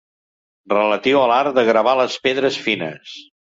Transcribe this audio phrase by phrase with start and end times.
[0.73, 3.17] Relatiu a l'art de gravar les pedres fines.